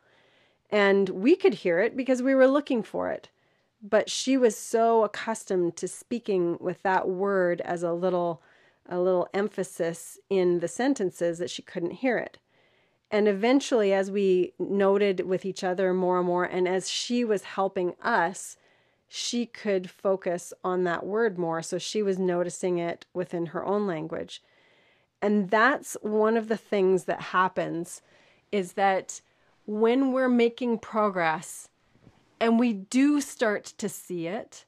And 0.71 1.09
we 1.09 1.35
could 1.35 1.55
hear 1.55 1.81
it 1.81 1.97
because 1.97 2.23
we 2.23 2.35
were 2.35 2.47
looking 2.47 2.83
for 2.83 3.11
it. 3.11 3.31
But 3.83 4.11
she 4.11 4.37
was 4.37 4.57
so 4.57 5.03
accustomed 5.03 5.77
to 5.77 5.89
speaking 5.89 6.59
with 6.61 6.83
that 6.83 7.09
word 7.09 7.61
as 7.63 7.83
a 7.83 7.93
little 7.93 8.43
a 8.89 8.99
little 8.99 9.29
emphasis 9.35 10.19
in 10.31 10.61
the 10.61 10.69
sentences 10.69 11.39
that 11.39 11.51
she 11.51 11.63
couldn't 11.63 11.93
hear 11.93 12.19
it. 12.19 12.39
And 13.11 13.27
eventually, 13.27 13.93
as 13.93 14.11
we 14.11 14.53
noted 14.59 15.21
with 15.21 15.45
each 15.45 15.65
other 15.65 15.95
more 15.95 16.19
and 16.19 16.27
more, 16.27 16.45
and 16.45 16.69
as 16.69 16.91
she 16.91 17.25
was 17.25 17.43
helping 17.43 17.95
us, 18.03 18.57
she 19.09 19.47
could 19.47 19.89
focus 19.89 20.53
on 20.63 20.85
that 20.85 21.07
word 21.07 21.39
more. 21.39 21.63
So 21.63 21.79
she 21.79 22.03
was 22.03 22.19
noticing 22.19 22.79
it 22.79 23.07
within 23.15 23.47
her 23.47 23.65
own 23.65 23.87
language. 23.87 24.43
And 25.23 25.51
that's 25.51 25.97
one 26.03 26.37
of 26.37 26.49
the 26.49 26.57
things 26.57 27.05
that 27.05 27.21
happens 27.21 28.03
is 28.53 28.75
that 28.75 29.21
when 29.67 30.13
we're 30.13 30.29
making 30.29 30.79
progress 30.79 31.69
and 32.41 32.59
we 32.59 32.73
do 32.73 33.21
start 33.21 33.65
to 33.79 33.89
see 33.89 34.27
it, 34.27 34.65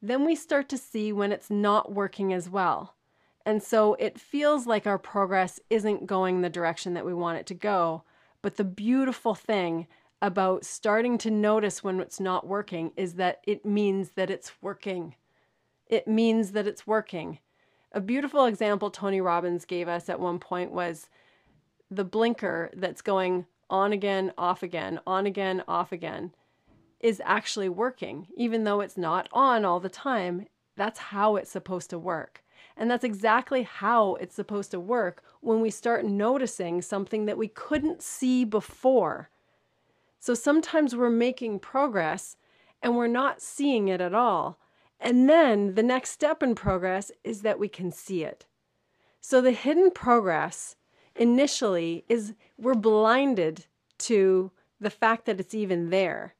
then 0.00 0.24
we 0.24 0.34
start 0.34 0.68
to 0.70 0.78
see 0.78 1.12
when 1.12 1.30
it's 1.30 1.50
not 1.50 1.92
working 1.92 2.32
as 2.32 2.48
well. 2.50 2.94
And 3.44 3.62
so 3.62 3.94
it 3.94 4.20
feels 4.20 4.66
like 4.66 4.86
our 4.86 4.98
progress 4.98 5.60
isn't 5.70 6.06
going 6.06 6.40
the 6.40 6.50
direction 6.50 6.94
that 6.94 7.06
we 7.06 7.14
want 7.14 7.38
it 7.38 7.46
to 7.46 7.54
go. 7.54 8.04
But 8.40 8.56
the 8.56 8.64
beautiful 8.64 9.34
thing 9.34 9.86
about 10.20 10.64
starting 10.64 11.18
to 11.18 11.30
notice 11.30 11.82
when 11.82 12.00
it's 12.00 12.20
not 12.20 12.46
working 12.46 12.92
is 12.96 13.14
that 13.14 13.40
it 13.44 13.64
means 13.64 14.10
that 14.10 14.30
it's 14.30 14.52
working. 14.60 15.16
It 15.88 16.06
means 16.06 16.52
that 16.52 16.66
it's 16.66 16.86
working. 16.86 17.38
A 17.92 18.00
beautiful 18.00 18.46
example 18.46 18.90
Tony 18.90 19.20
Robbins 19.20 19.64
gave 19.64 19.88
us 19.88 20.08
at 20.08 20.20
one 20.20 20.38
point 20.38 20.70
was 20.70 21.08
the 21.90 22.04
blinker 22.04 22.70
that's 22.74 23.02
going 23.02 23.46
on 23.68 23.92
again, 23.92 24.32
off 24.38 24.62
again, 24.62 25.00
on 25.06 25.26
again, 25.26 25.62
off 25.66 25.92
again 25.92 26.32
is 27.00 27.20
actually 27.24 27.68
working, 27.68 28.28
even 28.36 28.64
though 28.64 28.80
it's 28.80 28.96
not 28.96 29.28
on 29.32 29.64
all 29.64 29.80
the 29.80 29.88
time. 29.88 30.46
That's 30.76 30.98
how 30.98 31.36
it's 31.36 31.50
supposed 31.50 31.90
to 31.90 31.98
work. 31.98 32.42
And 32.76 32.90
that's 32.90 33.04
exactly 33.04 33.62
how 33.62 34.14
it's 34.16 34.34
supposed 34.34 34.70
to 34.70 34.80
work 34.80 35.22
when 35.40 35.60
we 35.60 35.70
start 35.70 36.04
noticing 36.04 36.82
something 36.82 37.26
that 37.26 37.38
we 37.38 37.48
couldn't 37.48 38.02
see 38.02 38.44
before. 38.44 39.30
So 40.18 40.34
sometimes 40.34 40.94
we're 40.94 41.10
making 41.10 41.58
progress 41.58 42.36
and 42.82 42.96
we're 42.96 43.06
not 43.06 43.42
seeing 43.42 43.88
it 43.88 44.00
at 44.00 44.14
all. 44.14 44.58
And 45.00 45.28
then 45.28 45.74
the 45.74 45.82
next 45.82 46.10
step 46.10 46.42
in 46.42 46.54
progress 46.54 47.10
is 47.24 47.42
that 47.42 47.58
we 47.58 47.68
can 47.68 47.90
see 47.90 48.22
it. 48.22 48.46
So 49.20 49.40
the 49.40 49.52
hidden 49.52 49.90
progress 49.90 50.76
initially 51.16 52.04
is 52.08 52.34
we're 52.56 52.74
blinded 52.74 53.66
to 53.98 54.50
the 54.80 54.90
fact 54.90 55.26
that 55.26 55.40
it's 55.40 55.54
even 55.54 55.90
there. 55.90 56.34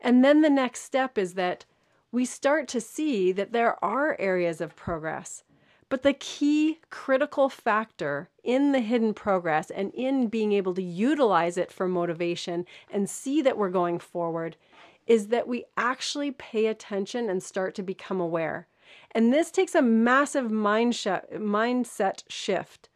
And 0.00 0.24
then 0.24 0.40
the 0.40 0.50
next 0.50 0.80
step 0.80 1.18
is 1.18 1.34
that 1.34 1.64
we 2.12 2.24
start 2.24 2.68
to 2.68 2.80
see 2.80 3.32
that 3.32 3.52
there 3.52 3.82
are 3.84 4.16
areas 4.18 4.60
of 4.60 4.76
progress 4.76 5.44
but 5.90 6.02
the 6.02 6.14
key 6.14 6.78
critical 6.88 7.50
factor 7.50 8.30
in 8.42 8.72
the 8.72 8.80
hidden 8.80 9.12
progress 9.12 9.70
and 9.70 9.92
in 9.92 10.28
being 10.28 10.52
able 10.52 10.72
to 10.74 10.82
utilize 10.82 11.58
it 11.58 11.70
for 11.70 11.86
motivation 11.86 12.64
and 12.90 13.10
see 13.10 13.42
that 13.42 13.58
we're 13.58 13.68
going 13.68 13.98
forward 13.98 14.56
is 15.06 15.26
that 15.28 15.48
we 15.48 15.64
actually 15.76 16.30
pay 16.30 16.66
attention 16.66 17.28
and 17.28 17.42
start 17.42 17.74
to 17.74 17.82
become 17.82 18.20
aware. 18.20 18.68
And 19.10 19.32
this 19.32 19.50
takes 19.50 19.74
a 19.74 19.82
massive 19.82 20.50
mind 20.50 20.92
mindset 20.92 22.22
shift 22.28 22.88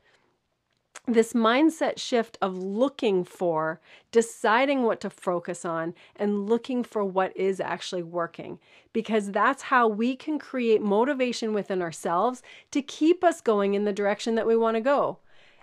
this 1.06 1.34
mindset 1.34 1.98
shift 1.98 2.38
of 2.40 2.56
looking 2.56 3.24
for, 3.24 3.80
deciding 4.10 4.84
what 4.84 5.00
to 5.02 5.10
focus 5.10 5.64
on, 5.64 5.94
and 6.16 6.48
looking 6.48 6.82
for 6.82 7.04
what 7.04 7.36
is 7.36 7.60
actually 7.60 8.02
working. 8.02 8.58
Because 8.92 9.30
that's 9.30 9.64
how 9.64 9.86
we 9.86 10.16
can 10.16 10.38
create 10.38 10.80
motivation 10.80 11.52
within 11.52 11.82
ourselves 11.82 12.42
to 12.70 12.80
keep 12.80 13.22
us 13.22 13.40
going 13.40 13.74
in 13.74 13.84
the 13.84 13.92
direction 13.92 14.34
that 14.36 14.46
we 14.46 14.56
want 14.56 14.76
to 14.76 14.80
go. 14.80 15.18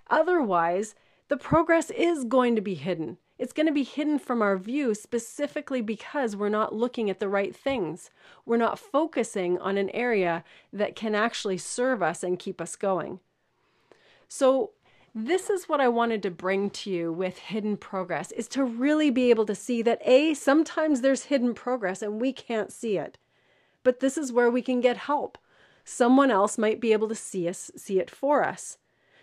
Otherwise, 0.10 0.94
the 1.30 1.38
progress 1.38 1.90
is 1.92 2.24
going 2.24 2.56
to 2.56 2.62
be 2.62 2.76
hidden. 2.76 3.18
It's 3.40 3.54
going 3.54 3.66
to 3.66 3.74
be 3.74 3.84
hidden 3.84 4.20
from 4.20 4.44
our 4.44 4.56
view 4.56 4.94
specifically 4.94 5.82
because 5.82 6.36
we're 6.36 6.50
not 6.50 6.76
looking 6.76 7.10
at 7.10 7.20
the 7.20 7.30
right 7.30 7.56
things. 7.56 8.12
We're 8.46 8.58
not 8.58 8.78
focusing 8.78 9.58
on 9.58 9.78
an 9.78 9.90
area 9.92 10.44
that 10.72 10.96
can 10.96 11.16
actually 11.16 11.58
serve 11.58 12.04
us 12.04 12.22
and 12.22 12.38
keep 12.38 12.62
us 12.62 12.76
going. 12.76 13.20
So, 14.28 14.72
this 15.14 15.50
is 15.50 15.68
what 15.68 15.82
I 15.82 15.90
wanted 15.90 16.24
to 16.24 16.32
bring 16.32 16.70
to 16.70 16.90
you 16.90 17.12
with 17.12 17.38
hidden 17.38 17.76
progress 17.76 18.32
is 18.32 18.48
to 18.50 18.64
really 18.64 19.10
be 19.10 19.30
able 19.30 19.46
to 19.46 19.56
see 19.56 19.82
that 19.82 20.02
A, 20.06 20.34
sometimes 20.34 21.02
there's 21.02 21.26
hidden 21.26 21.54
progress 21.54 22.02
and 22.02 22.22
we 22.22 22.32
can't 22.32 22.72
see 22.72 22.98
it. 22.98 23.18
But 23.84 24.00
this 24.00 24.18
is 24.18 24.32
where 24.32 24.50
we 24.50 24.62
can 24.62 24.80
get 24.80 24.96
help. 24.96 25.38
Someone 25.84 26.32
else 26.32 26.58
might 26.58 26.80
be 26.80 26.94
able 26.94 27.10
to 27.10 27.16
see 27.16 27.50
us 27.50 27.72
see 27.76 28.00
it 28.00 28.10
for 28.10 28.44
us. 28.44 28.78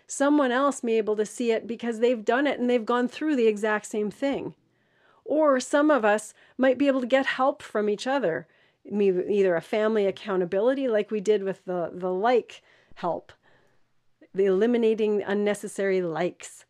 Someone 0.05 0.51
else 0.51 0.83
may 0.83 0.93
be 0.93 0.97
able 0.97 1.15
to 1.15 1.25
see 1.25 1.51
it 1.51 1.65
because 1.65 1.99
they've 1.99 2.25
done 2.25 2.45
it 2.45 2.59
and 2.59 2.69
they've 2.69 2.85
gone 2.85 3.07
through 3.07 3.35
the 3.35 3.47
exact 3.47 3.85
same 3.85 4.11
thing. 4.11 4.53
Or 5.25 5.59
some 5.59 5.89
of 5.89 6.05
us 6.05 6.33
might 6.57 6.77
be 6.77 6.87
able 6.87 7.01
to 7.01 7.07
get 7.07 7.25
help 7.25 7.61
from 7.61 7.89
each 7.89 8.05
other, 8.05 8.47
either 8.85 9.55
a 9.55 9.61
family 9.61 10.05
accountability 10.05 10.87
like 10.87 11.09
we 11.09 11.21
did 11.21 11.43
with 11.43 11.65
the 11.65 11.91
the 11.93 12.11
like 12.11 12.61
help 12.95 13.31
the 14.33 14.45
eliminating 14.45 15.23
unnecessary 15.23 16.01
likes. 16.01 16.65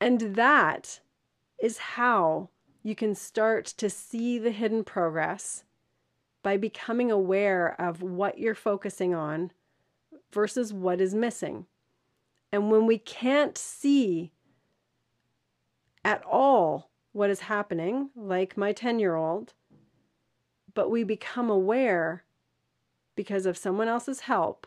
And 0.00 0.34
that 0.36 1.00
is 1.58 1.78
how 1.78 2.50
you 2.82 2.94
can 2.94 3.14
start 3.14 3.66
to 3.66 3.90
see 3.90 4.38
the 4.38 4.50
hidden 4.50 4.84
progress 4.84 5.64
by 6.42 6.56
becoming 6.56 7.10
aware 7.10 7.74
of 7.80 8.02
what 8.02 8.38
you're 8.38 8.54
focusing 8.54 9.14
on 9.14 9.50
versus 10.32 10.72
what 10.72 11.00
is 11.00 11.14
missing. 11.14 11.66
And 12.52 12.70
when 12.70 12.86
we 12.86 12.98
can't 12.98 13.58
see 13.58 14.32
at 16.04 16.22
all 16.24 16.90
what 17.12 17.30
is 17.30 17.40
happening, 17.40 18.10
like 18.14 18.56
my 18.56 18.72
10 18.72 19.00
year 19.00 19.16
old, 19.16 19.54
but 20.72 20.90
we 20.90 21.02
become 21.02 21.50
aware 21.50 22.22
because 23.16 23.46
of 23.46 23.56
someone 23.56 23.88
else's 23.88 24.20
help, 24.20 24.66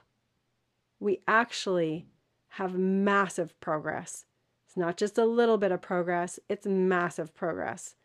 we 1.00 1.22
actually 1.28 2.08
have 2.54 2.78
massive 2.78 3.60
progress. 3.60 4.26
It's 4.66 4.78
not 4.78 4.98
just 4.98 5.18
a 5.18 5.26
little 5.26 5.58
bit 5.58 5.72
of 5.72 5.82
progress, 5.82 6.40
it's 6.50 6.66
massive 6.66 7.34
progress 7.34 7.96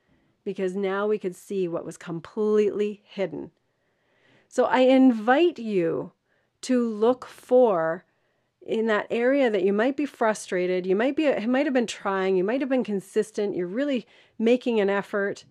because 0.45 0.77
now 0.77 1.07
we 1.07 1.19
could 1.19 1.35
see 1.35 1.67
what 1.67 1.85
was 1.85 1.97
completely 1.97 3.03
hidden. 3.05 3.51
So 4.49 4.65
I 4.65 4.81
invite 4.81 5.59
you 5.59 6.13
to 6.63 6.87
look 6.87 7.27
for 7.27 8.05
in 8.63 8.87
that 8.87 9.07
area 9.11 9.51
that 9.51 9.65
you 9.65 9.73
might 9.73 9.97
be 9.97 10.07
frustrated, 10.07 10.87
you 10.87 10.97
might 10.97 11.17
be 11.17 11.25
you 11.25 11.49
might 11.49 11.67
have 11.67 11.75
been 11.75 11.87
trying, 11.87 12.37
you 12.37 12.45
might 12.45 12.61
have 12.61 12.71
been 12.71 12.85
consistent, 12.85 13.57
you're 13.57 13.67
really 13.67 14.07
making 14.39 14.81
an 14.81 14.89
effort, 14.89 15.45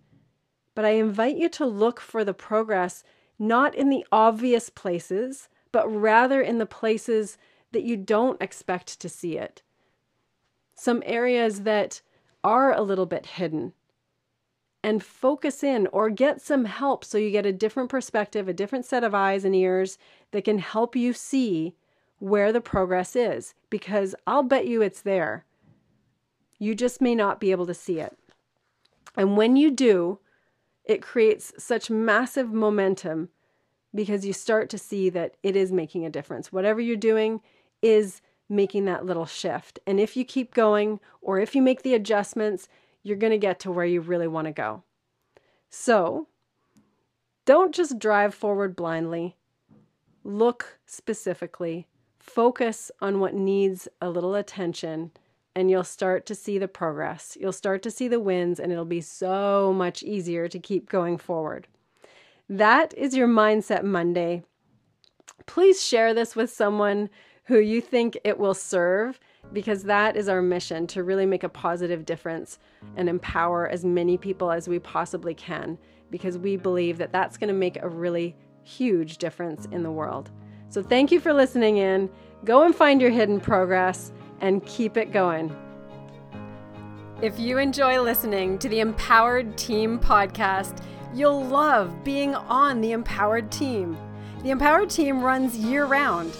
but 0.74 0.84
I 0.84 0.90
invite 0.90 1.36
you 1.36 1.48
to 1.50 1.66
look 1.66 2.00
for 2.00 2.24
the 2.24 2.34
progress 2.34 3.04
not 3.38 3.74
in 3.74 3.88
the 3.88 4.06
obvious 4.12 4.70
places, 4.70 5.48
but 5.74 5.92
rather 5.92 6.40
in 6.40 6.58
the 6.58 6.66
places 6.66 7.36
that 7.72 7.82
you 7.82 7.96
don't 7.96 8.40
expect 8.40 9.00
to 9.00 9.08
see 9.08 9.36
it. 9.36 9.60
Some 10.76 11.02
areas 11.04 11.62
that 11.62 12.00
are 12.44 12.72
a 12.72 12.80
little 12.80 13.06
bit 13.06 13.26
hidden. 13.26 13.72
And 14.84 15.02
focus 15.02 15.64
in 15.64 15.88
or 15.88 16.10
get 16.10 16.40
some 16.40 16.66
help 16.66 17.04
so 17.04 17.18
you 17.18 17.32
get 17.32 17.44
a 17.44 17.52
different 17.52 17.88
perspective, 17.88 18.46
a 18.46 18.52
different 18.52 18.84
set 18.84 19.02
of 19.02 19.16
eyes 19.16 19.44
and 19.44 19.52
ears 19.52 19.98
that 20.30 20.44
can 20.44 20.60
help 20.60 20.94
you 20.94 21.12
see 21.12 21.74
where 22.20 22.52
the 22.52 22.60
progress 22.60 23.16
is. 23.16 23.54
Because 23.68 24.14
I'll 24.28 24.44
bet 24.44 24.68
you 24.68 24.80
it's 24.80 25.02
there. 25.02 25.44
You 26.60 26.76
just 26.76 27.00
may 27.00 27.16
not 27.16 27.40
be 27.40 27.50
able 27.50 27.66
to 27.66 27.74
see 27.74 27.98
it. 27.98 28.16
And 29.16 29.36
when 29.36 29.56
you 29.56 29.72
do, 29.72 30.20
it 30.84 31.02
creates 31.02 31.52
such 31.58 31.90
massive 31.90 32.52
momentum 32.52 33.30
because 33.94 34.26
you 34.26 34.32
start 34.32 34.68
to 34.70 34.78
see 34.78 35.08
that 35.10 35.36
it 35.42 35.56
is 35.56 35.70
making 35.70 36.04
a 36.04 36.10
difference. 36.10 36.52
Whatever 36.52 36.80
you're 36.80 36.96
doing 36.96 37.40
is 37.82 38.20
making 38.48 38.84
that 38.86 39.06
little 39.06 39.26
shift. 39.26 39.78
And 39.86 40.00
if 40.00 40.16
you 40.16 40.24
keep 40.24 40.54
going 40.54 41.00
or 41.20 41.38
if 41.38 41.54
you 41.54 41.62
make 41.62 41.82
the 41.82 41.94
adjustments, 41.94 42.68
you're 43.02 43.16
going 43.16 43.30
to 43.30 43.38
get 43.38 43.60
to 43.60 43.70
where 43.70 43.84
you 43.84 44.00
really 44.00 44.28
want 44.28 44.46
to 44.46 44.52
go. 44.52 44.82
So 45.70 46.28
don't 47.44 47.74
just 47.74 47.98
drive 47.98 48.34
forward 48.34 48.74
blindly. 48.74 49.36
Look 50.22 50.78
specifically, 50.86 51.86
focus 52.18 52.90
on 53.00 53.20
what 53.20 53.34
needs 53.34 53.86
a 54.00 54.08
little 54.08 54.34
attention, 54.34 55.10
and 55.54 55.70
you'll 55.70 55.84
start 55.84 56.24
to 56.26 56.34
see 56.34 56.58
the 56.58 56.68
progress. 56.68 57.36
You'll 57.38 57.52
start 57.52 57.82
to 57.82 57.90
see 57.90 58.08
the 58.08 58.20
wins, 58.20 58.58
and 58.58 58.72
it'll 58.72 58.86
be 58.86 59.02
so 59.02 59.74
much 59.76 60.02
easier 60.02 60.48
to 60.48 60.58
keep 60.58 60.88
going 60.88 61.18
forward. 61.18 61.68
That 62.48 62.92
is 62.94 63.16
your 63.16 63.26
Mindset 63.26 63.84
Monday. 63.84 64.42
Please 65.46 65.82
share 65.82 66.12
this 66.12 66.36
with 66.36 66.52
someone 66.52 67.08
who 67.44 67.58
you 67.58 67.80
think 67.80 68.18
it 68.22 68.38
will 68.38 68.52
serve 68.52 69.18
because 69.54 69.84
that 69.84 70.14
is 70.14 70.28
our 70.28 70.42
mission 70.42 70.86
to 70.88 71.02
really 71.02 71.24
make 71.24 71.42
a 71.42 71.48
positive 71.48 72.04
difference 72.04 72.58
and 72.96 73.08
empower 73.08 73.66
as 73.68 73.82
many 73.82 74.18
people 74.18 74.50
as 74.50 74.68
we 74.68 74.78
possibly 74.78 75.32
can 75.32 75.78
because 76.10 76.36
we 76.36 76.56
believe 76.56 76.98
that 76.98 77.12
that's 77.12 77.38
going 77.38 77.48
to 77.48 77.54
make 77.54 77.82
a 77.82 77.88
really 77.88 78.36
huge 78.62 79.16
difference 79.16 79.66
in 79.72 79.82
the 79.82 79.90
world. 79.90 80.30
So, 80.68 80.82
thank 80.82 81.10
you 81.10 81.20
for 81.20 81.32
listening 81.32 81.78
in. 81.78 82.10
Go 82.44 82.64
and 82.64 82.74
find 82.74 83.00
your 83.00 83.10
hidden 83.10 83.40
progress 83.40 84.12
and 84.40 84.64
keep 84.66 84.98
it 84.98 85.12
going. 85.12 85.54
If 87.22 87.38
you 87.38 87.56
enjoy 87.56 88.02
listening 88.02 88.58
to 88.58 88.68
the 88.68 88.80
Empowered 88.80 89.56
Team 89.56 89.98
podcast, 89.98 90.82
You'll 91.14 91.44
love 91.44 92.02
being 92.02 92.34
on 92.34 92.80
the 92.80 92.90
Empowered 92.90 93.52
Team. 93.52 93.96
The 94.42 94.50
Empowered 94.50 94.90
Team 94.90 95.22
runs 95.22 95.56
year 95.56 95.84
round. 95.84 96.36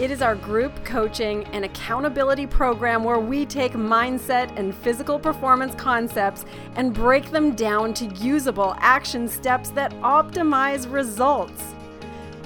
It 0.00 0.10
is 0.10 0.22
our 0.22 0.34
group 0.34 0.84
coaching 0.84 1.44
and 1.52 1.64
accountability 1.64 2.48
program 2.48 3.04
where 3.04 3.20
we 3.20 3.46
take 3.46 3.74
mindset 3.74 4.58
and 4.58 4.74
physical 4.74 5.20
performance 5.20 5.76
concepts 5.76 6.44
and 6.74 6.92
break 6.92 7.30
them 7.30 7.54
down 7.54 7.94
to 7.94 8.06
usable 8.06 8.74
action 8.78 9.28
steps 9.28 9.70
that 9.70 9.92
optimize 10.00 10.92
results. 10.92 11.62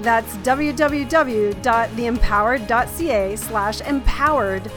That's 0.02 0.36
www.theempowered.ca 0.36 3.36
slash 3.36 3.80
empowered 3.80 4.70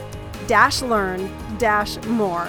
dash 0.48 0.82
learn 0.82 1.30
dash 1.58 2.02
more. 2.06 2.48